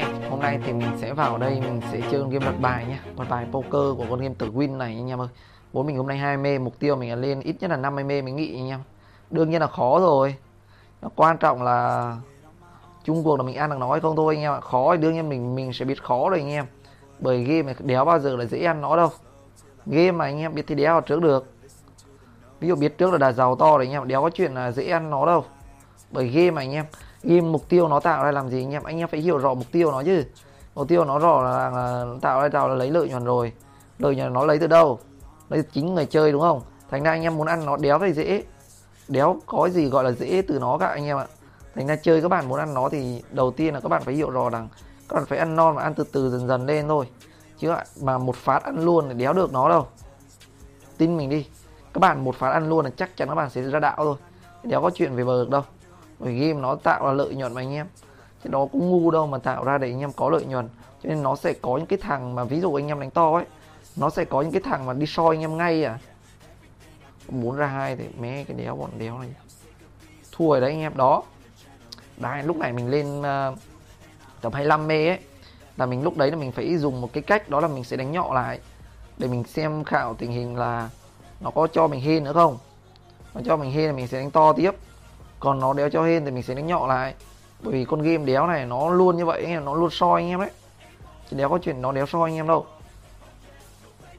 em 0.00 0.30
Hôm 0.30 0.40
nay 0.40 0.58
thì 0.64 0.72
mình 0.72 0.90
sẽ 1.00 1.12
vào 1.12 1.38
đây, 1.38 1.60
mình 1.60 1.80
sẽ 1.92 2.00
chơi 2.10 2.20
con 2.20 2.30
game 2.30 2.46
đặt 2.46 2.60
bài 2.60 2.86
nhé 2.88 2.98
Lật 3.16 3.24
bài 3.30 3.46
poker 3.52 3.72
của 3.72 4.06
con 4.10 4.20
game 4.20 4.34
tử 4.38 4.50
win 4.50 4.76
này 4.76 4.94
anh 4.94 5.10
em 5.10 5.20
ơi. 5.20 5.28
Bố 5.72 5.82
mình 5.82 5.96
hôm 5.96 6.06
nay 6.06 6.18
2 6.18 6.36
mê, 6.36 6.58
Mục 6.58 6.78
tiêu 6.78 6.96
mình 6.96 7.10
là 7.10 7.16
lên 7.16 7.40
ít 7.40 7.56
nhất 7.60 7.70
là 7.70 7.76
50 7.76 8.04
mê 8.04 8.22
mình 8.22 8.36
nghĩ 8.36 8.56
anh 8.56 8.68
em. 8.68 8.80
Đương 9.30 9.50
nhiên 9.50 9.60
là 9.60 9.66
khó 9.66 10.00
rồi. 10.00 10.34
Nó 11.02 11.08
quan 11.16 11.38
trọng 11.38 11.62
là 11.62 12.16
chung 13.04 13.24
cuộc 13.24 13.36
là 13.36 13.42
mình 13.42 13.56
ăn 13.56 13.70
được 13.70 13.78
nói 13.78 14.00
không 14.00 14.16
thôi 14.16 14.34
anh 14.34 14.42
em 14.42 14.52
ạ. 14.52 14.60
Khó 14.60 14.96
thì 14.96 15.02
đương 15.02 15.14
nhiên 15.14 15.28
mình 15.28 15.54
mình 15.54 15.72
sẽ 15.72 15.84
biết 15.84 16.02
khó 16.02 16.30
rồi 16.30 16.38
anh 16.38 16.48
em. 16.48 16.66
Bởi 17.18 17.44
game 17.44 17.62
này 17.62 17.74
đéo 17.78 18.04
bao 18.04 18.18
giờ 18.18 18.36
là 18.36 18.44
dễ 18.44 18.58
ăn 18.58 18.80
nó 18.80 18.96
đâu. 18.96 19.08
Game 19.86 20.12
mà 20.12 20.24
anh 20.24 20.38
em 20.38 20.54
biết 20.54 20.64
thì 20.66 20.74
đéo 20.74 20.92
vào 20.92 21.00
trước 21.00 21.22
được. 21.22 21.52
Ví 22.60 22.68
dụ 22.68 22.76
biết 22.76 22.98
trước 22.98 23.12
là 23.12 23.18
đã 23.18 23.32
giàu 23.32 23.56
to 23.56 23.78
rồi 23.78 23.86
anh 23.86 23.92
em 23.92 24.08
Đéo 24.08 24.22
có 24.22 24.30
chuyện 24.30 24.54
là 24.54 24.70
dễ 24.70 24.86
ăn 24.86 25.10
nó 25.10 25.26
đâu. 25.26 25.44
Bởi 26.10 26.28
game 26.28 26.50
mà 26.50 26.62
anh 26.62 26.72
em 26.72 26.84
game 27.22 27.40
mục 27.40 27.68
tiêu 27.68 27.88
nó 27.88 28.00
tạo 28.00 28.24
ra 28.24 28.30
làm 28.32 28.48
gì 28.48 28.64
anh 28.64 28.70
em? 28.70 28.82
Anh 28.82 28.98
em 28.98 29.08
phải 29.08 29.20
hiểu 29.20 29.38
rõ 29.38 29.54
mục 29.54 29.66
tiêu 29.72 29.90
nó 29.90 30.02
chứ. 30.02 30.24
Mục 30.74 30.88
tiêu 30.88 31.04
nó 31.04 31.18
rõ 31.18 31.42
là, 31.42 31.70
là 31.70 32.06
tạo 32.20 32.40
ra 32.40 32.48
tạo 32.48 32.68
là 32.68 32.74
lấy 32.74 32.90
lợi 32.90 33.08
nhuận 33.08 33.24
rồi. 33.24 33.52
Lợi 33.98 34.16
nhuận 34.16 34.32
nó 34.32 34.44
lấy 34.44 34.58
từ 34.58 34.66
đâu? 34.66 34.98
Lấy 35.48 35.62
chính 35.72 35.94
người 35.94 36.06
chơi 36.06 36.32
đúng 36.32 36.40
không? 36.40 36.60
Thành 36.90 37.02
ra 37.02 37.10
anh 37.10 37.22
em 37.22 37.36
muốn 37.36 37.46
ăn 37.46 37.66
nó 37.66 37.76
đéo 37.76 37.98
thì 37.98 38.12
dễ. 38.12 38.44
Đéo 39.08 39.36
có 39.46 39.68
gì 39.68 39.88
gọi 39.88 40.04
là 40.04 40.12
dễ 40.12 40.42
từ 40.48 40.58
nó 40.58 40.78
cả 40.78 40.86
anh 40.86 41.04
em 41.04 41.16
ạ. 41.16 41.26
Thành 41.74 41.86
ra 41.86 41.96
chơi 41.96 42.22
các 42.22 42.28
bạn 42.28 42.48
muốn 42.48 42.58
ăn 42.58 42.74
nó 42.74 42.88
thì 42.88 43.22
đầu 43.30 43.50
tiên 43.50 43.74
là 43.74 43.80
các 43.80 43.88
bạn 43.88 44.02
phải 44.02 44.14
hiểu 44.14 44.30
rõ 44.30 44.50
rằng 44.50 44.68
các 45.08 45.16
bạn 45.16 45.26
phải 45.26 45.38
ăn 45.38 45.56
non 45.56 45.76
và 45.76 45.82
ăn 45.82 45.94
từ 45.94 46.04
từ 46.12 46.30
dần 46.30 46.48
dần 46.48 46.66
lên 46.66 46.88
thôi. 46.88 47.06
Chứ 47.58 47.72
mà 48.02 48.18
một 48.18 48.36
phát 48.36 48.64
ăn 48.64 48.84
luôn 48.84 49.04
thì 49.08 49.14
đéo 49.14 49.32
được 49.32 49.52
nó 49.52 49.68
đâu. 49.68 49.86
Tin 50.98 51.16
mình 51.16 51.30
đi. 51.30 51.46
Các 51.94 51.98
bạn 52.00 52.24
một 52.24 52.36
phát 52.36 52.50
ăn 52.50 52.68
luôn 52.68 52.84
là 52.84 52.90
chắc 52.96 53.16
chắn 53.16 53.28
các 53.28 53.34
bạn 53.34 53.50
sẽ 53.50 53.62
ra 53.62 53.78
đạo 53.78 53.96
thôi. 53.96 54.16
Đéo 54.62 54.82
có 54.82 54.90
chuyện 54.94 55.16
về 55.16 55.24
bờ 55.24 55.44
được 55.44 55.50
đâu 55.50 55.62
bởi 56.20 56.34
game 56.34 56.60
nó 56.60 56.74
tạo 56.74 57.06
ra 57.06 57.12
lợi 57.12 57.34
nhuận 57.34 57.54
mà 57.54 57.60
anh 57.60 57.72
em. 57.72 57.86
Chứ 58.44 58.50
nó 58.50 58.66
cũng 58.66 58.90
ngu 58.90 59.10
đâu 59.10 59.26
mà 59.26 59.38
tạo 59.38 59.64
ra 59.64 59.78
để 59.78 59.90
anh 59.90 60.00
em 60.00 60.12
có 60.12 60.30
lợi 60.30 60.44
nhuận. 60.44 60.68
Cho 61.02 61.08
nên 61.08 61.22
nó 61.22 61.36
sẽ 61.36 61.52
có 61.52 61.76
những 61.76 61.86
cái 61.86 61.98
thằng 62.02 62.34
mà 62.34 62.44
ví 62.44 62.60
dụ 62.60 62.74
anh 62.74 62.88
em 62.88 63.00
đánh 63.00 63.10
to 63.10 63.34
ấy 63.34 63.44
nó 63.96 64.10
sẽ 64.10 64.24
có 64.24 64.42
những 64.42 64.52
cái 64.52 64.62
thằng 64.64 64.86
mà 64.86 64.92
đi 64.92 65.06
soi 65.06 65.36
anh 65.36 65.40
em 65.40 65.56
ngay 65.56 65.84
à. 65.84 65.98
Muốn 67.28 67.56
ra 67.56 67.66
hai 67.66 67.96
thì 67.96 68.04
mé 68.18 68.44
cái 68.44 68.56
đéo 68.56 68.76
bọn 68.76 68.90
đéo 68.98 69.18
này. 69.18 69.28
Thua 70.32 70.48
rồi 70.48 70.60
đấy 70.60 70.70
anh 70.70 70.80
em 70.80 70.96
đó. 70.96 71.22
Đấy 72.16 72.42
lúc 72.42 72.56
này 72.56 72.72
mình 72.72 72.88
lên 72.90 73.20
uh, 73.20 73.58
tầm 74.40 74.52
25 74.52 74.88
mê 74.88 75.08
ấy 75.08 75.18
là 75.76 75.86
mình 75.86 76.02
lúc 76.02 76.16
đấy 76.16 76.30
là 76.30 76.36
mình 76.36 76.52
phải 76.52 76.76
dùng 76.78 77.00
một 77.00 77.12
cái 77.12 77.22
cách 77.22 77.48
đó 77.48 77.60
là 77.60 77.68
mình 77.68 77.84
sẽ 77.84 77.96
đánh 77.96 78.12
nhọ 78.12 78.34
lại 78.34 78.60
để 79.18 79.28
mình 79.28 79.44
xem 79.44 79.84
khảo 79.84 80.14
tình 80.14 80.32
hình 80.32 80.56
là 80.56 80.90
nó 81.40 81.50
có 81.50 81.66
cho 81.66 81.86
mình 81.86 82.00
hên 82.00 82.24
nữa 82.24 82.32
không. 82.32 82.58
Nó 83.34 83.40
cho 83.44 83.56
mình 83.56 83.70
hên 83.70 83.86
là 83.86 83.92
mình 83.92 84.08
sẽ 84.08 84.18
đánh 84.18 84.30
to 84.30 84.52
tiếp 84.52 84.70
còn 85.40 85.60
nó 85.60 85.72
đéo 85.72 85.90
cho 85.90 86.04
hên 86.04 86.24
thì 86.24 86.30
mình 86.30 86.42
sẽ 86.42 86.54
đánh 86.54 86.66
nhọ 86.66 86.86
lại. 86.86 87.14
Bởi 87.60 87.72
vì 87.72 87.84
con 87.84 88.02
game 88.02 88.24
đéo 88.24 88.46
này 88.46 88.66
nó 88.66 88.90
luôn 88.90 89.16
như 89.16 89.24
vậy 89.26 89.40
anh 89.42 89.50
em 89.50 89.64
nó 89.64 89.74
luôn 89.74 89.90
soi 89.90 90.22
anh 90.22 90.28
em 90.28 90.40
đấy 90.40 90.50
chứ 91.30 91.36
đéo 91.36 91.48
có 91.48 91.58
chuyện 91.58 91.82
nó 91.82 91.92
đéo 91.92 92.06
soi 92.06 92.30
anh 92.30 92.36
em 92.36 92.48
đâu. 92.48 92.66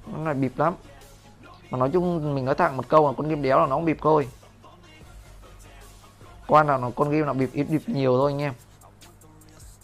Nó 0.08 0.24
là 0.24 0.34
bịp 0.34 0.52
lắm. 0.58 0.74
Mà 1.70 1.78
nói 1.78 1.90
chung 1.94 2.36
mình 2.36 2.46
nói 2.46 2.56
thẳng 2.56 2.78
một 2.78 2.88
câu 2.88 3.08
là 3.08 3.14
con 3.18 3.30
game 3.30 3.42
đéo 3.42 3.60
là 3.60 3.66
nó 3.66 3.76
cũng 3.76 3.86
bịp 3.86 3.98
thôi. 4.02 4.28
Quan 6.48 6.68
là 6.68 6.78
nó, 6.78 6.92
con 6.96 7.10
game 7.10 7.26
là 7.26 7.34
bịp, 7.34 7.50
ít 7.54 7.64
bịp 7.64 7.82
nhiều 7.88 8.18
thôi 8.18 8.32
anh 8.32 8.42
em. 8.42 8.54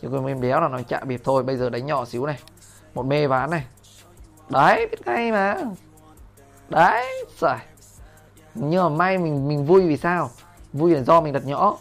Chứ 0.01 0.09
con 0.11 0.25
game 0.25 0.39
đéo 0.41 0.61
là 0.61 0.67
nó 0.67 0.81
chạ 0.81 0.99
bịp 0.99 1.21
thôi. 1.23 1.43
Bây 1.43 1.57
giờ 1.57 1.69
đánh 1.69 1.85
nhỏ 1.85 2.05
xíu 2.05 2.25
này. 2.25 2.39
Một 2.93 3.05
mê 3.05 3.27
ván 3.27 3.49
này. 3.49 3.63
Đấy, 4.49 4.87
biết 4.91 4.97
ngay 5.05 5.31
mà. 5.31 5.55
Đấy 6.69 7.25
trời 7.39 7.57
nhưng 8.55 8.83
mà 8.83 8.89
may 8.89 9.17
mình 9.17 9.47
mình 9.47 9.65
vui 9.65 9.87
vì 9.87 9.97
sao? 9.97 10.29
Vui 10.73 10.91
là 10.91 11.03
do 11.03 11.21
mình 11.21 11.33
đặt 11.33 11.45
nhỏ. 11.45 11.77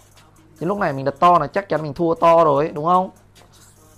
Nhưng 0.61 0.69
lúc 0.69 0.79
này 0.79 0.93
mình 0.93 1.05
đặt 1.05 1.15
to 1.19 1.39
là 1.39 1.47
chắc 1.47 1.69
chắn 1.69 1.83
mình 1.83 1.95
thua 1.95 2.15
to 2.15 2.45
rồi 2.45 2.71
đúng 2.75 2.85
không? 2.85 3.11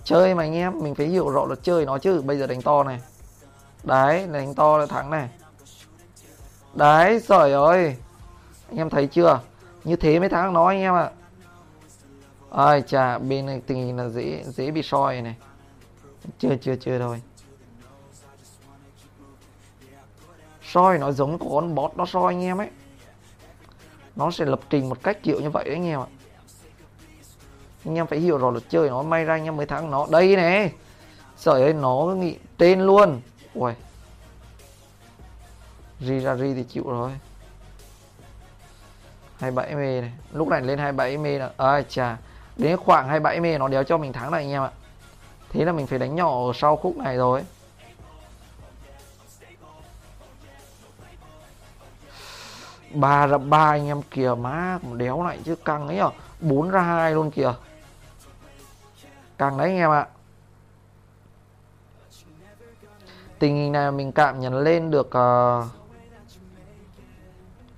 Chơi 0.03 0.35
mà 0.35 0.43
anh 0.43 0.55
em, 0.55 0.79
mình 0.79 0.95
phải 0.95 1.07
hiểu 1.07 1.29
rõ 1.29 1.45
luật 1.45 1.59
chơi 1.63 1.85
nó 1.85 1.97
chứ. 1.97 2.21
Bây 2.21 2.37
giờ 2.37 2.47
đánh 2.47 2.61
to 2.61 2.83
này. 2.83 2.99
Đấy, 3.83 4.27
đánh 4.31 4.55
to 4.55 4.77
là 4.77 4.85
thắng 4.85 5.09
này. 5.09 5.29
Đấy 6.73 7.19
giỏi 7.19 7.51
ơi. 7.51 7.95
Anh 8.69 8.77
em 8.77 8.89
thấy 8.89 9.07
chưa? 9.07 9.39
Như 9.83 9.95
thế 9.95 10.19
mới 10.19 10.29
thắng 10.29 10.53
nó 10.53 10.67
anh 10.67 10.79
em 10.79 10.93
ạ. 10.93 11.09
À. 12.51 12.65
ai 12.65 12.81
chà, 12.81 13.17
bên 13.17 13.45
này 13.45 13.61
tình 13.67 13.77
hình 13.77 13.97
là 13.97 14.09
dễ 14.09 14.43
dễ 14.47 14.71
bị 14.71 14.83
soi 14.83 15.21
này. 15.21 15.35
Chưa 16.39 16.55
chưa 16.61 16.75
chưa 16.75 16.99
thôi. 16.99 17.21
Soi 20.63 20.97
nó 20.97 21.11
giống 21.11 21.39
con 21.39 21.75
bot 21.75 21.91
nó 21.97 22.05
soi 22.05 22.33
anh 22.33 22.43
em 22.43 22.57
ấy 22.57 22.69
nó 24.19 24.31
sẽ 24.31 24.45
lập 24.45 24.59
trình 24.69 24.89
một 24.89 25.03
cách 25.03 25.23
kiểu 25.23 25.39
như 25.39 25.49
vậy 25.49 25.63
đấy 25.63 25.73
anh 25.73 25.85
em 25.85 25.99
ạ. 25.99 26.07
Anh 27.85 27.95
em 27.95 28.07
phải 28.07 28.19
hiểu 28.19 28.37
rõ 28.37 28.51
luật 28.51 28.63
chơi 28.69 28.89
nó, 28.89 29.03
may 29.03 29.25
ra 29.25 29.33
anh 29.33 29.43
em 29.43 29.57
mới 29.57 29.65
thắng 29.65 29.91
nó. 29.91 30.07
Đây 30.11 30.35
này 30.35 30.71
sợi 31.37 31.61
ơi, 31.61 31.73
nó 31.73 32.05
nghĩ 32.17 32.35
tên 32.57 32.81
luôn. 32.81 33.21
Ui 33.53 33.73
ri 35.99 36.19
ra 36.19 36.35
ri 36.35 36.53
thì 36.53 36.63
chịu 36.63 36.83
rồi. 36.89 37.11
27 39.39 39.75
mê 39.75 40.01
này. 40.01 40.11
Lúc 40.33 40.47
này 40.47 40.61
lên 40.61 40.79
27 40.79 41.17
mê 41.17 41.39
là 41.39 41.51
ai 41.57 41.85
chà. 41.89 42.17
Đến 42.57 42.77
khoảng 42.77 43.07
27 43.07 43.39
mê 43.39 43.57
nó 43.57 43.67
đéo 43.67 43.83
cho 43.83 43.97
mình 43.97 44.13
thắng 44.13 44.31
này 44.31 44.43
anh 44.43 44.51
em 44.51 44.63
ạ. 44.63 44.71
Thế 45.49 45.65
là 45.65 45.71
mình 45.71 45.87
phải 45.87 45.99
đánh 45.99 46.15
nhỏ 46.15 46.47
ở 46.47 46.51
sau 46.55 46.77
khúc 46.77 46.97
này 46.97 47.17
rồi. 47.17 47.43
Ba 52.93 53.27
ra 53.27 53.37
ba 53.37 53.69
anh 53.69 53.87
em 53.87 54.01
kìa 54.01 54.35
má 54.35 54.79
một 54.81 54.95
đéo 54.95 55.23
lại 55.23 55.39
chứ 55.45 55.55
căng 55.55 55.87
ấy 55.87 55.99
à? 55.99 56.09
4 56.41 56.69
ra 56.69 56.81
hai 56.81 57.11
luôn 57.11 57.31
kìa. 57.31 57.53
Căng 59.37 59.57
đấy 59.57 59.69
anh 59.69 59.77
em 59.77 59.91
ạ. 59.91 60.07
Tình 63.39 63.55
hình 63.55 63.71
này 63.71 63.91
mình 63.91 64.11
cảm 64.11 64.39
nhận 64.39 64.57
lên 64.57 64.91
được 64.91 65.11
ờ, 65.11 65.59
uh, 65.59 65.65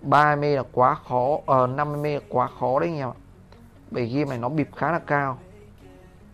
30 0.01 0.55
là 0.55 0.63
quá 0.71 0.95
khó 0.95 1.25
uh, 1.25 1.45
ờ, 1.45 1.67
50 1.67 2.13
là 2.13 2.19
quá 2.29 2.49
khó 2.59 2.79
đấy 2.79 2.89
anh 2.89 2.97
em 2.97 3.09
ạ. 3.09 3.17
Bởi 3.91 4.05
game 4.05 4.29
này 4.29 4.37
nó 4.37 4.49
bịp 4.49 4.69
khá 4.75 4.91
là 4.91 4.99
cao. 4.99 5.39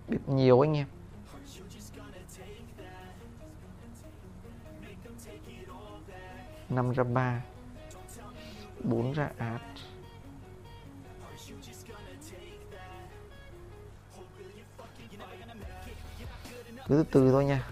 Bịp 0.08 0.22
nhiều 0.28 0.62
anh 0.62 0.78
em. 0.78 0.88
Năm 6.70 6.92
ra 6.92 7.04
ba. 7.04 7.42
4 8.84 9.14
ra 9.14 9.30
át. 9.38 9.62
Cứ 16.88 16.96
từ 16.96 17.04
từ 17.12 17.32
thôi 17.32 17.46
nha. 17.46 17.64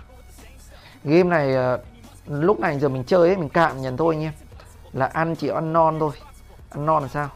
Game 1.03 1.23
này 1.23 1.55
ờ, 1.55 1.83
lúc 2.27 2.59
này 2.59 2.79
giờ 2.79 2.89
mình 2.89 3.03
chơi 3.03 3.29
ấy, 3.29 3.38
mình 3.38 3.49
cảm 3.49 3.81
nhận 3.81 3.97
thôi 3.97 4.15
nha. 4.15 4.33
Là 4.94 5.05
ăn 5.05 5.35
chỉ 5.35 5.47
ăn 5.47 5.73
non 5.73 5.99
thôi. 5.99 6.11
Ăn 6.69 6.85
non 6.85 7.03
là 7.03 7.09
sao? 7.09 7.29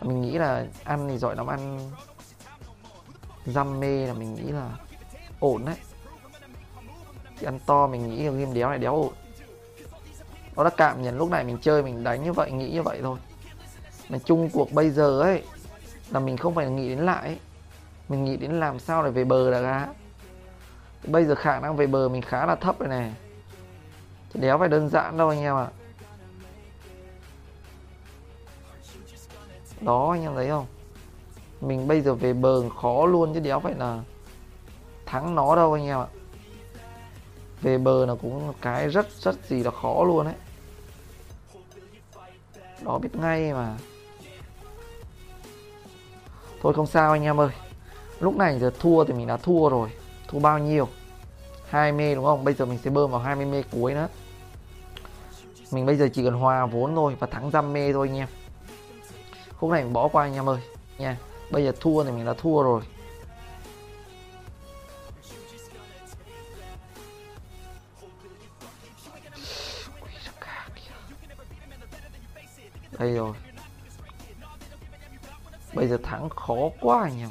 Mình 0.00 0.22
nghĩ 0.22 0.38
là 0.38 0.66
ăn 0.84 1.08
thì 1.08 1.18
giỏi 1.18 1.36
lắm, 1.36 1.46
ăn 1.46 1.90
dăm 3.46 3.80
mê 3.80 4.06
là 4.06 4.14
mình 4.14 4.34
nghĩ 4.34 4.42
là 4.42 4.70
ổn 5.40 5.64
đấy. 5.64 5.76
Chỉ 7.40 7.46
ăn 7.46 7.58
to 7.66 7.86
mình 7.86 8.10
nghĩ 8.10 8.22
là 8.22 8.30
game 8.30 8.54
đéo 8.54 8.68
này 8.68 8.78
đéo 8.78 8.94
ổn 9.02 9.12
nó 10.56 10.64
đã 10.64 10.70
cảm 10.76 11.02
nhận 11.02 11.18
lúc 11.18 11.30
này 11.30 11.44
mình 11.44 11.58
chơi 11.62 11.82
mình 11.82 12.04
đánh 12.04 12.24
như 12.24 12.32
vậy, 12.32 12.50
nghĩ 12.50 12.70
như 12.70 12.82
vậy 12.82 13.00
thôi. 13.02 13.18
Mà 14.08 14.18
chung 14.24 14.50
cuộc 14.52 14.72
bây 14.72 14.90
giờ 14.90 15.20
ấy, 15.20 15.42
là 16.10 16.20
mình 16.20 16.36
không 16.36 16.54
phải 16.54 16.70
nghĩ 16.70 16.88
đến 16.88 16.98
lại 16.98 17.26
ấy. 17.26 17.38
mình 18.08 18.24
nghĩ 18.24 18.36
đến 18.36 18.60
làm 18.60 18.78
sao 18.78 19.04
để 19.04 19.10
về 19.10 19.24
bờ 19.24 19.50
đã 19.50 19.60
ra. 19.60 19.88
Bây 21.06 21.24
giờ 21.24 21.34
khả 21.34 21.60
năng 21.60 21.76
về 21.76 21.86
bờ 21.86 22.08
mình 22.08 22.22
khá 22.22 22.46
là 22.46 22.54
thấp 22.54 22.78
rồi 22.78 22.88
này 22.88 23.14
chứ 24.34 24.40
đéo 24.40 24.58
phải 24.58 24.68
đơn 24.68 24.88
giản 24.88 25.18
đâu 25.18 25.28
anh 25.28 25.40
em 25.40 25.56
ạ. 25.56 25.64
À. 25.64 25.72
đó, 29.80 30.10
anh 30.12 30.22
em 30.22 30.34
thấy 30.34 30.48
không? 30.48 30.66
Mình 31.60 31.88
bây 31.88 32.00
giờ 32.00 32.14
về 32.14 32.32
bờ 32.32 32.68
khó 32.70 33.06
luôn 33.06 33.34
chứ 33.34 33.40
đéo 33.40 33.60
phải 33.60 33.74
là 33.74 34.00
thắng 35.06 35.34
nó 35.34 35.56
đâu 35.56 35.72
anh 35.72 35.86
em 35.86 35.98
ạ. 35.98 36.06
Về 37.62 37.78
bờ 37.78 38.06
là 38.06 38.14
cũng 38.22 38.52
cái 38.60 38.88
rất 38.88 39.10
rất 39.10 39.34
gì 39.48 39.62
là 39.62 39.70
khó 39.70 40.04
luôn 40.04 40.24
đấy 40.24 40.34
đó, 42.84 42.98
biết 42.98 43.16
ngay 43.16 43.52
mà. 43.52 43.76
Thôi, 46.62 46.74
không 46.74 46.86
sao 46.86 47.12
anh 47.12 47.22
em 47.22 47.40
ơi. 47.40 47.50
Lúc 48.20 48.36
này 48.36 48.58
giờ 48.58 48.70
thua 48.80 49.04
thì 49.04 49.12
mình 49.12 49.26
đã 49.26 49.36
thua 49.36 49.68
rồi. 49.68 49.90
Thua 50.28 50.38
bao 50.38 50.58
nhiêu? 50.58 50.88
20 51.68 51.98
mê 51.98 52.14
đúng 52.14 52.24
không? 52.24 52.44
Bây 52.44 52.54
giờ 52.54 52.64
mình 52.64 52.78
sẽ 52.84 52.90
bơm 52.90 53.10
vào 53.10 53.20
20 53.20 53.46
mê 53.46 53.62
cuối 53.70 53.94
nữa. 53.94 54.08
Mình 55.72 55.86
bây 55.86 55.96
giờ 55.96 56.08
chỉ 56.12 56.24
cần 56.24 56.34
hòa 56.34 56.66
vốn 56.66 56.94
thôi 56.94 57.16
và 57.18 57.26
thắng 57.26 57.50
dăm 57.50 57.72
mê 57.72 57.92
thôi 57.92 58.08
anh 58.08 58.16
em. 58.18 58.28
Khúc 59.58 59.70
này 59.70 59.84
mình 59.84 59.92
bỏ 59.92 60.08
qua 60.08 60.24
anh 60.24 60.34
em 60.34 60.48
ơi. 60.48 60.60
Nha. 60.98 61.16
Bây 61.50 61.64
giờ 61.64 61.72
thua 61.80 62.04
thì 62.04 62.10
mình 62.10 62.24
đã 62.24 62.34
thua 62.38 62.62
rồi. 62.62 62.82
Đây 73.04 73.14
rồi. 73.14 73.34
Bây 75.74 75.88
giờ 75.88 75.98
thắng 76.02 76.28
khó 76.28 76.54
quá 76.80 77.02
anh 77.02 77.18
em. 77.18 77.28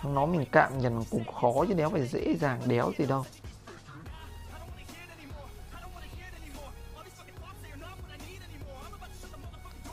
Thằng 0.00 0.14
nó 0.14 0.26
mình 0.26 0.44
cạm 0.52 0.78
nhận 0.78 1.04
cũng 1.10 1.24
khó 1.24 1.64
chứ 1.68 1.74
đéo 1.74 1.90
phải 1.90 2.06
dễ 2.06 2.34
dàng 2.40 2.60
đéo 2.66 2.92
gì 2.98 3.06
đâu. 3.06 3.24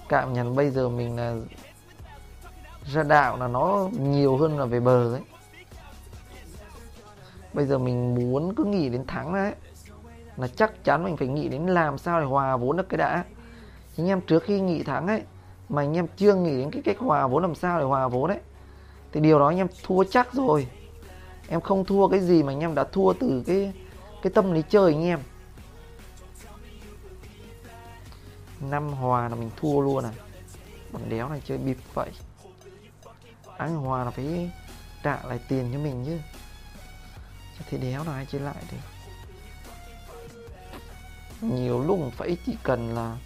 Cạm 0.10 0.34
nhận 0.34 0.56
bây 0.56 0.70
giờ 0.70 0.90
mình 0.90 1.16
là 1.16 1.36
ra 2.86 3.04
đạo 3.04 3.38
là 3.38 3.48
nó 3.48 3.90
nhiều 4.00 4.38
hơn 4.38 4.60
là 4.60 4.66
về 4.66 4.80
bờ 4.80 5.12
đấy. 5.12 5.22
bây 7.54 7.66
giờ 7.66 7.78
mình 7.78 8.16
muốn 8.16 8.56
cứ 8.56 8.64
nghĩ 8.64 8.90
đến 8.90 9.06
thắng 9.08 9.34
đấy. 9.34 9.54
Là 10.38 10.48
chắc 10.48 10.84
chắn 10.84 11.04
mình 11.04 11.18
phải 11.18 11.28
nghĩ 11.28 11.48
đến 11.48 11.68
làm 11.68 11.98
sao 11.98 12.20
để 12.20 12.26
hòa 12.26 12.58
vốn 12.58 12.78
được 12.78 12.90
cái 12.90 12.98
đã 12.98 13.24
anh 14.00 14.08
em 14.08 14.22
trước 14.22 14.44
khi 14.44 14.60
nghỉ 14.60 14.84
thắng 14.84 15.08
ấy, 15.08 15.22
mà 15.70 15.82
anh 15.82 15.98
em 15.98 16.08
chưa 16.18 16.36
nghĩ 16.36 16.58
đến 16.58 16.72
cái 16.72 16.82
cách 16.82 16.98
hòa 17.00 17.28
vốn 17.28 17.42
làm 17.42 17.56
sao 17.56 17.80
để 17.80 17.86
hòa 17.86 18.08
vốn 18.08 18.30
đấy 18.30 18.40
thì 19.12 19.20
điều 19.20 19.40
đó 19.40 19.48
anh 19.48 19.58
em 19.58 19.68
thua 19.84 20.04
chắc 20.04 20.34
rồi. 20.34 20.68
Em 21.48 21.62
không 21.62 21.86
thua 21.86 22.08
cái 22.08 22.20
gì 22.20 22.44
mà 22.44 22.52
anh 22.52 22.60
em 22.60 22.76
đã 22.76 22.84
thua 22.84 23.14
từ 23.14 23.44
cái 23.48 23.74
cái 24.22 24.32
tâm 24.36 24.52
lý 24.52 24.62
chơi 24.70 24.94
anh 24.94 25.04
em. 25.04 25.20
Năm 28.62 28.90
hòa 28.90 29.30
là 29.30 29.36
mình 29.36 29.50
thua 29.58 29.82
luôn 29.82 30.04
à. 30.04 30.12
Bằng 30.92 31.10
đéo 31.10 31.30
này 31.30 31.42
chơi 31.46 31.58
bịp 31.58 31.78
vậy. 31.94 32.10
Ăn 33.58 33.76
hòa 33.76 34.04
là 34.04 34.12
phải 34.12 34.52
trả 35.04 35.24
lại 35.24 35.40
tiền 35.48 35.70
cho 35.74 35.80
mình 35.80 36.06
chứ. 36.06 36.20
Chứ 37.58 37.66
thế 37.70 37.78
đéo 37.78 38.04
nào 38.04 38.14
ai 38.14 38.28
chơi 38.32 38.42
lại 38.42 38.64
được. 38.72 38.78
Nhiều 41.42 41.84
lúc 41.84 42.00
phải 42.12 42.38
chỉ 42.46 42.58
cần 42.64 42.96
là 42.96 43.18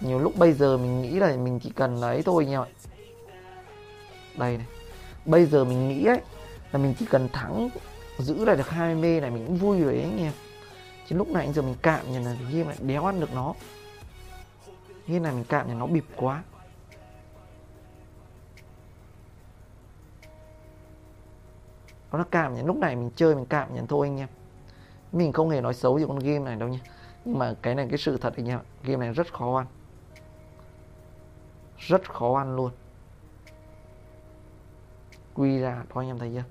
nhiều 0.00 0.18
lúc 0.18 0.36
bây 0.36 0.52
giờ 0.52 0.76
mình 0.76 1.02
nghĩ 1.02 1.10
là 1.10 1.36
mình 1.36 1.60
chỉ 1.60 1.70
cần 1.70 1.96
lấy 1.96 2.22
thôi 2.22 2.46
nha 2.46 2.64
đây 4.36 4.56
này. 4.56 4.66
Bây 5.24 5.46
giờ 5.46 5.64
mình 5.64 5.88
nghĩ 5.88 6.04
ấy, 6.04 6.20
là 6.72 6.78
mình 6.78 6.94
chỉ 6.98 7.06
cần 7.06 7.28
thắng, 7.32 7.68
giữ 8.18 8.44
lại 8.44 8.56
được 8.56 8.68
20 8.68 9.02
mê 9.02 9.20
này 9.20 9.30
mình 9.30 9.46
cũng 9.46 9.56
vui 9.56 9.80
rồi 9.80 9.92
ấy 9.92 10.02
anh 10.02 10.18
em. 10.18 10.32
Chứ 11.08 11.16
lúc 11.16 11.28
này 11.28 11.52
giờ 11.52 11.62
mình 11.62 11.74
cạm 11.82 12.12
như 12.12 12.18
là 12.18 12.36
game 12.52 12.64
lại 12.64 12.76
đéo 12.80 13.04
ăn 13.04 13.20
được 13.20 13.34
nó. 13.34 13.54
Game 15.06 15.20
này 15.20 15.32
mình 15.32 15.44
cạm 15.48 15.68
nhà 15.68 15.74
nó 15.74 15.86
bịp 15.86 16.04
quá. 16.16 16.42
Nó 22.12 22.24
cảm 22.30 22.54
nhận 22.54 22.66
lúc 22.66 22.76
này 22.76 22.96
mình 22.96 23.10
chơi 23.16 23.34
mình 23.34 23.46
cảm 23.46 23.74
nhận 23.74 23.86
thôi 23.86 24.06
anh 24.06 24.18
em. 24.18 24.28
Mình 25.12 25.32
không 25.32 25.50
hề 25.50 25.60
nói 25.60 25.74
xấu 25.74 25.98
gì 25.98 26.04
con 26.08 26.18
game 26.18 26.38
này 26.38 26.56
đâu 26.56 26.68
nha. 26.68 26.78
Nhưng 27.24 27.38
mà 27.38 27.54
cái 27.62 27.74
này 27.74 27.86
cái 27.90 27.98
sự 27.98 28.16
thật 28.16 28.34
anh 28.36 28.48
em 28.48 28.60
game 28.82 29.06
này 29.06 29.14
rất 29.14 29.32
khó 29.32 29.56
ăn 29.56 29.66
rất 31.78 32.12
khó 32.12 32.38
ăn 32.38 32.56
luôn. 32.56 32.72
Quy 35.34 35.58
ra, 35.58 35.84
thôi 35.90 36.04
anh 36.04 36.10
em 36.10 36.18
thấy 36.18 36.32
chưa? 36.34 36.44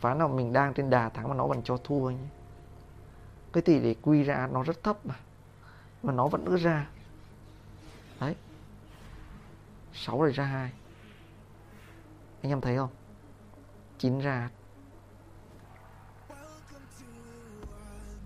Ván 0.00 0.18
nào 0.18 0.28
mình 0.28 0.52
đang 0.52 0.74
trên 0.74 0.90
đà 0.90 1.08
thắng 1.08 1.28
mà 1.28 1.34
nó 1.34 1.46
vẫn 1.46 1.62
cho 1.64 1.76
thua 1.76 2.10
nhé. 2.10 2.28
Cái 3.52 3.62
tỷ 3.62 3.80
lệ 3.80 3.94
quy 4.02 4.22
ra 4.22 4.48
nó 4.52 4.62
rất 4.62 4.82
thấp 4.82 5.06
mà 5.06 5.14
mà 6.02 6.12
nó 6.12 6.28
vẫn 6.28 6.44
cứ 6.46 6.56
ra. 6.56 6.88
Đấy. 8.20 8.36
6 9.92 10.22
rồi 10.22 10.32
ra 10.32 10.44
hai. 10.44 10.72
Anh 12.42 12.52
em 12.52 12.60
thấy 12.60 12.76
không? 12.76 12.90
Chín 13.98 14.18
ra. 14.18 14.50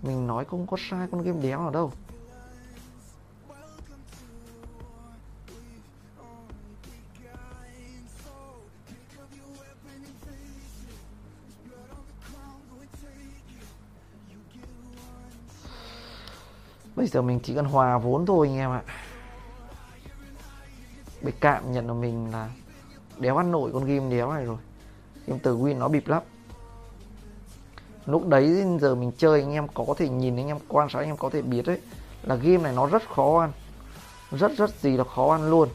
Mình 0.01 0.27
nói 0.27 0.45
không 0.45 0.67
có 0.67 0.77
sai 0.79 1.07
con 1.11 1.21
game 1.21 1.41
đéo 1.41 1.59
nào 1.61 1.71
đâu. 1.71 1.91
Bây 17.03 17.09
giờ 17.09 17.21
mình 17.21 17.39
chỉ 17.43 17.55
cần 17.55 17.65
hòa 17.65 17.97
vốn 17.97 18.25
thôi 18.25 18.47
anh 18.47 18.57
em 18.57 18.71
ạ. 18.71 18.81
Bị 21.21 21.31
cạm 21.39 21.71
nhận 21.71 21.87
là 21.87 21.93
mình 21.93 22.31
là 22.31 22.49
Đéo 23.17 23.37
ăn 23.37 23.51
nổi 23.51 23.71
con 23.73 23.85
game 23.85 24.09
đéo 24.09 24.33
này 24.33 24.45
rồi. 24.45 24.57
Game 25.27 25.39
từ 25.43 25.57
win 25.57 25.77
nó 25.77 25.87
bịp 25.87 26.07
lắm. 26.07 26.23
Lúc 28.05 28.27
đấy 28.27 28.63
giờ 28.81 28.95
mình 28.95 29.11
chơi 29.17 29.41
anh 29.41 29.51
em 29.51 29.67
có 29.67 29.85
thể 29.97 30.09
nhìn 30.09 30.35
anh 30.35 30.47
em, 30.47 30.57
quan 30.67 30.89
sát 30.89 30.99
anh 30.99 31.07
em 31.07 31.17
có 31.17 31.29
thể 31.29 31.41
biết 31.41 31.65
đấy 31.65 31.81
Là 32.23 32.35
game 32.35 32.57
này 32.57 32.73
nó 32.73 32.87
rất 32.87 33.09
khó 33.09 33.39
ăn. 33.39 33.51
Rất 34.31 34.51
rất 34.57 34.81
gì 34.81 34.97
là 34.97 35.03
khó 35.03 35.31
ăn 35.31 35.49
luôn. 35.49 35.69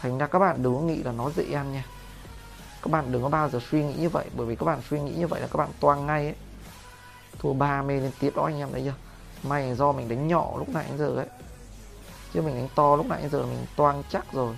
Thành 0.00 0.18
ra 0.18 0.26
các 0.26 0.38
bạn 0.38 0.62
đừng 0.62 0.74
có 0.74 0.80
nghĩ 0.80 1.02
là 1.02 1.12
nó 1.12 1.30
dễ 1.30 1.52
ăn 1.52 1.72
nha. 1.72 1.84
Các 2.82 2.90
bạn 2.90 3.12
đừng 3.12 3.22
có 3.22 3.28
bao 3.28 3.48
giờ 3.48 3.60
suy 3.70 3.84
nghĩ 3.84 3.94
như 3.94 4.08
vậy, 4.08 4.26
Bởi 4.36 4.46
vì 4.46 4.56
các 4.56 4.66
bạn 4.66 4.78
suy 4.90 5.00
nghĩ 5.00 5.14
như 5.14 5.26
vậy 5.26 5.40
là 5.40 5.46
các 5.46 5.56
bạn 5.56 5.68
toang 5.80 6.06
ngay 6.06 6.24
ấy. 6.26 6.36
Thua 7.38 7.52
ba 7.52 7.82
mê 7.82 8.00
lên 8.00 8.12
tiếp 8.20 8.32
đó 8.36 8.44
anh 8.44 8.58
em 8.58 8.68
thấy 8.72 8.82
chưa? 8.84 8.94
May 9.48 9.74
do 9.74 9.92
mình 9.92 10.08
đánh 10.08 10.28
nhỏ 10.28 10.54
lúc 10.58 10.68
nãy 10.68 10.86
đến 10.88 10.98
giờ 10.98 11.16
ấy. 11.16 11.26
Chứ 12.32 12.42
mình 12.42 12.54
đánh 12.54 12.68
to 12.74 12.96
lúc 12.96 13.06
nãy 13.06 13.22
đến 13.22 13.30
giờ 13.30 13.42
mình 13.42 13.66
toang 13.76 14.02
chắc 14.10 14.32
rồi. 14.32 14.56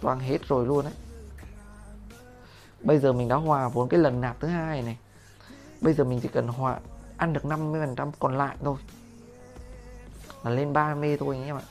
Toang 0.00 0.20
hết 0.20 0.38
rồi 0.48 0.66
luôn 0.66 0.84
đấy 0.84 0.92
bây 2.84 2.98
giờ 2.98 3.12
mình 3.12 3.28
đã 3.28 3.36
hòa 3.36 3.68
vốn 3.68 3.88
cái 3.88 4.00
lần 4.00 4.20
nạp 4.20 4.40
thứ 4.40 4.48
hai 4.48 4.82
này. 4.82 4.98
Bây 5.80 5.94
giờ 5.94 6.04
mình 6.04 6.20
chỉ 6.20 6.28
cần 6.28 6.48
hòa, 6.48 6.78
ăn 7.16 7.32
được 7.32 7.44
50 7.44 7.86
phần 7.86 7.96
trăm 7.96 8.10
còn 8.18 8.38
lại 8.38 8.56
thôi. 8.64 8.76
Là 10.44 10.50
lên 10.50 10.72
30 10.72 11.16
thôi 11.20 11.36
anh 11.36 11.46
em 11.46 11.56
ạ 11.56 11.62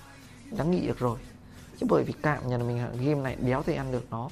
đã 0.57 0.63
nghĩ 0.63 0.87
được 0.87 0.99
rồi. 0.99 1.19
Chứ 1.79 1.85
bởi 1.89 2.03
vì 2.03 2.13
cảm 2.21 2.49
nhận 2.49 2.67
mình 2.67 2.77
game 2.77 3.21
này 3.21 3.35
đéo 3.35 3.63
thể 3.63 3.73
ăn 3.73 3.91
được 3.91 4.03
nó. 4.09 4.29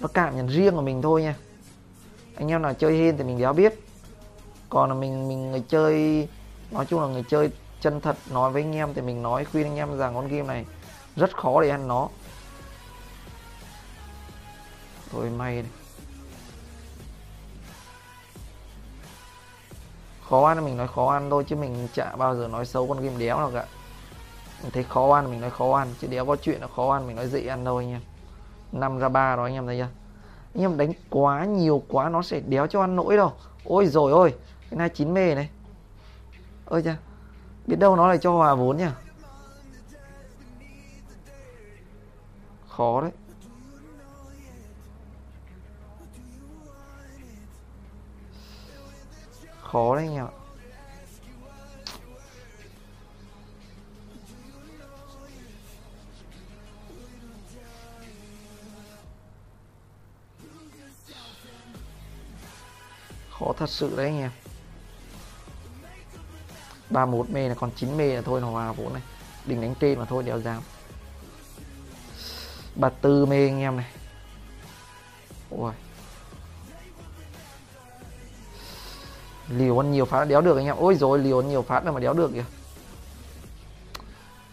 Nó 0.00 0.08
cảm 0.14 0.36
nhận 0.36 0.46
riêng 0.46 0.74
của 0.74 0.82
mình 0.82 1.02
thôi 1.02 1.22
nha. 1.22 1.36
Anh 2.36 2.48
em 2.48 2.62
nào 2.62 2.74
chơi 2.74 2.98
hên 2.98 3.16
thì 3.16 3.24
mình 3.24 3.38
đéo 3.38 3.52
biết. 3.52 3.74
Còn 4.68 4.88
là 4.88 4.94
mình 4.94 5.28
mình 5.28 5.50
người 5.50 5.62
chơi 5.68 6.28
nói 6.70 6.86
chung 6.86 7.00
là 7.00 7.06
người 7.06 7.24
chơi 7.28 7.50
chân 7.80 8.00
thật, 8.00 8.16
nói 8.30 8.50
với 8.50 8.62
anh 8.62 8.76
em 8.76 8.94
thì 8.94 9.00
mình 9.00 9.22
nói, 9.22 9.44
khuyên 9.44 9.66
anh 9.66 9.76
em 9.76 9.98
rằng 9.98 10.14
con 10.14 10.28
game 10.28 10.42
này 10.42 10.64
rất 11.16 11.36
khó 11.36 11.62
để 11.62 11.68
ăn 11.70 11.88
nó. 11.88 12.08
Thôi 15.12 15.30
may 15.30 15.54
này 15.54 15.70
khó 20.28 20.46
ăn 20.46 20.64
mình 20.64 20.76
nói 20.76 20.88
khó 20.88 21.12
ăn 21.12 21.30
thôi, 21.30 21.44
chứ 21.48 21.56
mình 21.56 21.88
chả 21.94 22.16
bao 22.16 22.36
giờ 22.36 22.48
nói 22.48 22.66
xấu 22.66 22.88
con 22.88 23.00
game 23.02 23.18
đéo 23.18 23.38
nào 23.38 23.50
cả. 23.54 23.66
Mình 24.62 24.70
thấy 24.70 24.84
khó 24.84 25.14
ăn 25.14 25.30
mình 25.30 25.40
nói 25.40 25.50
khó 25.50 25.76
ăn, 25.76 25.94
chứ 26.00 26.06
đéo 26.06 26.26
có 26.26 26.36
chuyện 26.36 26.60
là 26.60 26.66
khó 26.76 26.92
ăn 26.92 27.06
mình 27.06 27.16
nói 27.16 27.28
dễ 27.28 27.46
ăn 27.46 27.64
đâu 27.64 27.76
anh 27.76 27.90
em. 27.90 28.00
Năm 28.72 28.98
ra 28.98 29.08
ba 29.08 29.36
đó 29.36 29.44
anh 29.44 29.54
em 29.54 29.66
thấy 29.66 29.78
chưa? 29.78 29.88
Anh 30.54 30.62
em 30.62 30.76
đánh 30.76 30.92
quá 31.10 31.44
nhiều 31.44 31.82
quá 31.88 32.08
nó 32.08 32.22
sẽ 32.22 32.40
đéo 32.40 32.66
cho 32.66 32.80
ăn 32.80 32.96
nỗi 32.96 33.16
đâu. 33.16 33.32
Ôi 33.64 33.86
rồi 33.86 34.12
ôi 34.12 34.34
cái 34.70 34.78
này 34.78 34.88
chín 34.88 35.14
mê 35.14 35.34
này 35.34 35.48
ơi 36.70 36.82
cha 36.84 36.96
biết 37.66 37.76
đâu 37.76 37.96
nó 37.96 38.08
lại 38.08 38.18
cho 38.18 38.32
hòa 38.32 38.54
vốn 38.54 38.76
nhỉ? 38.76 38.84
Khó 42.68 43.00
đấy. 43.00 43.10
Khó 49.62 49.96
đấy 49.96 50.06
anh 50.06 50.14
em 50.14 50.26
ạ. 50.26 50.32
Khó 63.30 63.52
thật 63.56 63.70
sự 63.70 63.96
đấy 63.96 64.06
anh 64.06 64.18
em. 64.18 64.30
31 66.90 67.30
mê 67.30 67.48
là 67.48 67.54
còn 67.54 67.70
9 67.76 67.96
mê 67.96 68.16
là 68.16 68.22
thôi, 68.22 68.40
nó 68.40 68.50
hòa 68.50 68.72
vốn 68.72 68.92
này. 68.92 69.02
Đỉnh 69.46 69.60
đánh 69.60 69.74
trên 69.80 69.98
mà 69.98 70.04
thôi 70.04 70.22
đéo 70.22 70.40
dám 70.40 70.62
34 72.74 73.28
mê 73.30 73.46
anh 73.46 73.60
em 73.60 73.76
này. 73.76 73.86
Ui 75.50 75.72
liều 79.50 79.80
ăn 79.82 79.92
nhiều 79.92 80.04
phát 80.04 80.24
đéo 80.24 80.40
được 80.40 80.56
anh 80.56 80.66
em. 80.66 80.76
Ôi 80.78 80.94
rồi 80.94 81.18
liều 81.18 81.40
ăn 81.40 81.48
nhiều 81.48 81.62
phát 81.62 81.84
là 81.84 81.92
mà 81.92 82.00
đéo 82.00 82.14
được 82.14 82.30
kìa. 82.34 82.44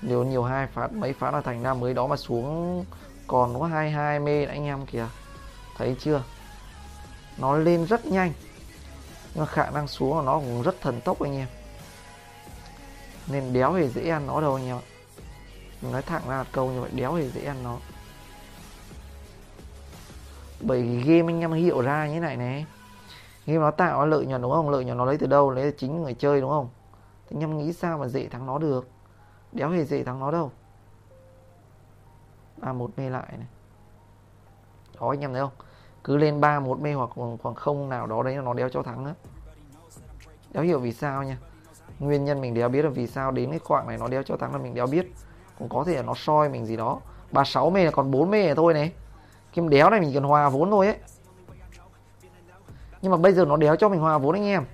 Liều 0.01 0.23
nhiều 0.23 0.43
hai 0.43 0.67
phát, 0.67 0.93
mấy 0.93 1.13
phát 1.13 1.33
là 1.33 1.41
thành 1.41 1.63
ra 1.63 1.73
mới 1.73 1.93
đó 1.93 2.07
mà 2.07 2.17
xuống. 2.17 2.85
Còn 3.27 3.59
có 3.59 3.65
22 3.65 4.19
mê 4.19 4.45
anh 4.45 4.65
em 4.65 4.85
kìa. 4.85 5.07
Thấy 5.77 5.95
chưa? 5.99 6.23
Nó 7.37 7.57
lên 7.57 7.85
rất 7.85 8.05
nhanh. 8.05 8.33
Nhưng 9.33 9.45
mà 9.45 9.51
khả 9.51 9.69
năng 9.69 9.87
xuống 9.87 10.11
của 10.11 10.21
nó 10.21 10.39
cũng 10.39 10.61
rất 10.61 10.81
thần 10.81 11.01
tốc 11.01 11.19
anh 11.23 11.35
em 11.35 11.47
nên 13.27 13.53
đéo 13.53 13.73
hề 13.73 13.87
dễ 13.87 14.09
ăn 14.09 14.27
nó 14.27 14.41
đâu 14.41 14.55
anh 14.55 14.65
em 14.65 14.77
ạ. 14.77 14.85
Nói 15.81 16.01
thẳng 16.01 16.21
ra 16.27 16.45
câu 16.51 16.71
như 16.71 16.81
vậy 16.81 16.91
đéo 16.93 17.13
hề 17.13 17.29
dễ 17.29 17.41
ăn 17.41 17.63
nó. 17.63 17.77
Bởi 20.61 20.83
vì 20.83 20.97
game 20.97 21.33
anh 21.33 21.39
em 21.39 21.51
hiểu 21.51 21.81
ra 21.81 22.07
như 22.07 22.19
này 22.19 22.37
này. 22.37 22.65
Game 23.45 23.59
nó 23.59 23.71
tạo 23.71 24.05
lợi 24.05 24.25
nhuận 24.25 24.41
đúng 24.41 24.51
không? 24.51 24.69
Lợi 24.69 24.85
nhuận 24.85 24.97
nó 24.97 25.05
lấy 25.05 25.17
từ 25.17 25.27
đâu? 25.27 25.51
Lấy 25.51 25.71
từ 25.71 25.77
chính 25.77 26.03
người 26.03 26.13
chơi 26.13 26.41
đúng 26.41 26.49
không? 26.49 26.69
Thì 27.27 27.35
anh 27.35 27.43
em 27.43 27.57
nghĩ 27.57 27.73
sao 27.73 27.97
mà 27.97 28.07
dễ 28.07 28.27
thắng 28.27 28.45
nó 28.45 28.57
được? 28.57 28.87
Đéo 29.51 29.69
hề 29.69 29.85
dễ 29.85 30.03
thắng 30.03 30.19
nó 30.19 30.31
đâu? 30.31 30.51
ba 32.57 32.73
một 32.73 32.91
mê 32.97 33.09
lại 33.09 33.33
này. 33.37 33.47
Đó 34.99 35.09
anh 35.09 35.19
em 35.19 35.33
thấy 35.33 35.41
không? 35.41 35.51
Cứ 36.03 36.17
lên 36.17 36.41
ba 36.41 36.59
một 36.59 36.79
mê 36.79 36.93
hoặc 36.93 37.09
khoảng 37.41 37.55
không 37.55 37.89
nào 37.89 38.07
đó 38.07 38.23
đấy 38.23 38.35
nó 38.35 38.53
đéo 38.53 38.69
cho 38.69 38.83
thắng 38.83 39.05
á. 39.05 39.13
Đéo 40.53 40.63
hiểu 40.63 40.79
vì 40.79 40.93
sao 40.93 41.23
nha 41.23 41.37
nguyên 41.99 42.25
nhân 42.25 42.41
mình 42.41 42.53
đéo 42.53 42.69
biết 42.69 42.81
là 42.81 42.89
vì 42.89 43.07
sao? 43.07 43.31
Đến 43.31 43.49
cái 43.49 43.59
khoảng 43.59 43.87
này 43.87 43.97
nó 43.97 44.07
đéo 44.07 44.23
cho 44.23 44.37
thắng 44.37 44.51
là 44.51 44.57
mình 44.57 44.73
đéo 44.73 44.87
biết. 44.87 45.13
Cũng 45.59 45.69
có 45.69 45.83
thể 45.83 45.95
là 45.95 46.01
nó 46.01 46.13
soi 46.15 46.49
mình 46.49 46.65
gì 46.65 46.77
đó. 46.77 46.99
36 47.31 47.69
mê 47.69 47.83
là 47.83 47.91
còn 47.91 48.11
4 48.11 48.31
mê 48.31 48.55
thôi 48.55 48.73
này. 48.73 48.91
Kim 49.53 49.69
đéo 49.69 49.89
này 49.89 49.99
mình 49.99 50.13
cần 50.13 50.23
hòa 50.23 50.49
vốn 50.49 50.69
thôi 50.69 50.87
ấy. 50.87 50.97
Nhưng 53.01 53.11
mà 53.11 53.17
bây 53.17 53.33
giờ 53.33 53.45
nó 53.45 53.57
đéo 53.57 53.75
cho 53.75 53.89
mình 53.89 53.99
hòa 53.99 54.17
vốn 54.17 54.35
anh 54.35 54.45
em. 54.45 54.65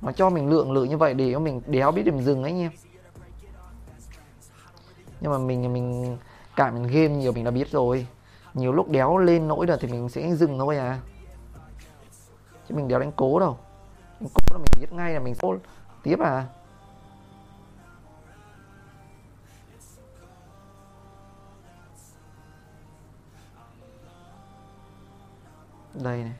Nó 0.00 0.12
cho 0.12 0.30
mình 0.30 0.50
lượng 0.50 0.72
lượng 0.72 0.88
như 0.88 0.96
vậy 0.96 1.14
để 1.14 1.32
cho 1.32 1.38
mình 1.38 1.60
đéo 1.66 1.92
biết 1.92 2.02
điểm 2.02 2.20
dừng 2.20 2.42
ấy 2.42 2.52
anh 2.52 2.60
em. 2.60 2.70
Nhưng 5.20 5.32
mà 5.32 5.38
mình 5.38 5.72
mình 5.72 6.16
cả 6.56 6.70
mình 6.70 6.82
game 6.82 7.08
nhiều 7.08 7.32
mình 7.32 7.44
đã 7.44 7.50
biết 7.50 7.70
rồi. 7.70 8.06
Nhiều 8.54 8.72
lúc 8.72 8.88
đéo 8.88 9.18
lên 9.18 9.48
nỗi 9.48 9.66
rồi 9.66 9.76
thì 9.80 9.88
mình 9.88 10.08
sẽ 10.08 10.34
dừng 10.34 10.58
thôi 10.58 10.76
à. 10.76 11.00
Chứ 12.68 12.74
mình 12.74 12.88
đéo 12.88 12.98
đánh 12.98 13.12
cố 13.16 13.40
đâu 13.40 13.58
cố 14.20 14.40
là 14.50 14.58
mình 14.58 14.80
biết 14.80 14.92
ngay 14.92 15.14
là 15.14 15.20
mình 15.20 15.34
cố 15.40 15.56
tiếp 16.02 16.20
à? 16.20 16.46
Đây 25.94 26.22
này. 26.22 26.34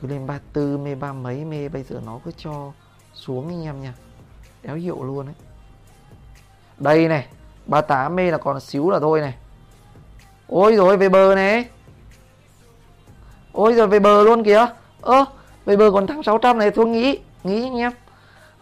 Cứ 0.00 0.08
lên 0.08 0.26
34 0.26 0.84
mê 0.84 0.94
ba 0.94 1.12
mấy, 1.12 1.44
mê 1.44 1.68
bây 1.68 1.82
giờ 1.82 2.00
nó 2.06 2.20
cứ 2.24 2.30
cho 2.36 2.72
xuống 3.14 3.48
anh 3.48 3.64
em 3.64 3.82
nha. 3.82 3.94
Đéo 4.62 4.76
hiệu 4.76 5.04
luôn 5.04 5.26
đấy 5.26 5.34
đây 6.78 7.08
này 7.08 7.26
38 7.66 8.16
mê 8.16 8.30
là 8.30 8.38
còn 8.38 8.60
xíu 8.60 8.90
là 8.90 9.00
thôi 9.00 9.20
này. 9.20 9.34
Ôi 10.48 10.76
rồi 10.76 10.96
về 10.96 11.08
bờ 11.08 11.34
này 11.34 11.68
ôi 13.56 13.72
rồi 13.72 13.86
về 13.86 13.98
bờ 13.98 14.24
luôn 14.24 14.44
kìa. 14.44 14.66
Ơ, 15.00 15.24
về 15.64 15.76
bờ 15.76 15.90
còn 15.90 16.06
thắng 16.06 16.22
600 16.22 16.58
này, 16.58 16.70
thôi 16.70 16.86
nghĩ 16.86 17.18
nghĩ 17.44 17.62
anh 17.62 17.76
em. 17.76 17.92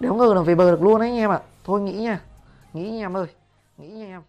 Đéo 0.01 0.15
ngờ 0.15 0.35
là 0.35 0.43
về 0.43 0.55
bờ 0.55 0.71
được 0.71 0.83
luôn 0.83 1.01
đấy 1.01 1.09
anh 1.09 1.17
em 1.17 1.31
ạ. 1.31 1.37
À. 1.37 1.47
thôi 1.65 1.81
nghĩ 1.81 1.93
nha. 1.93 2.21
Nghĩ 2.73 2.89
anh 2.89 2.99
em 2.99 3.17
ơi. 3.17 3.27
Nghĩ 3.79 3.89
nha 3.89 4.07
em. 4.07 4.23